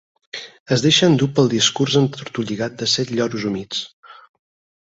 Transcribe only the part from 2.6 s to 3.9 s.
de set lloros humits.